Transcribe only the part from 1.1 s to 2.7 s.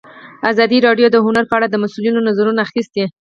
د هنر په اړه د مسؤلینو نظرونه